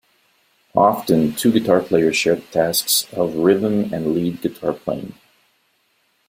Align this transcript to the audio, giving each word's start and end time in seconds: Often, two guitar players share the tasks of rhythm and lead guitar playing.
Often, 0.75 1.35
two 1.35 1.51
guitar 1.51 1.79
players 1.79 2.17
share 2.17 2.33
the 2.37 2.41
tasks 2.47 3.05
of 3.13 3.35
rhythm 3.35 3.93
and 3.93 4.15
lead 4.15 4.41
guitar 4.41 4.73
playing. 4.73 5.13